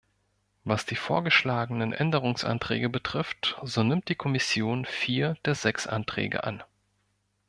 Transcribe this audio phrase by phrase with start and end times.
[0.63, 6.63] Was die vorgeschlagenen Änderungsanträge betrifft, so nimmt die Kommission vier der sechs Anträge an.